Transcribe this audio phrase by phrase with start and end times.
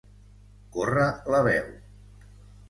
[0.77, 1.05] Córrer
[1.35, 1.69] la veu.